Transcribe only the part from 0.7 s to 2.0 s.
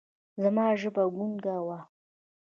ژبه ګونګه وه ـ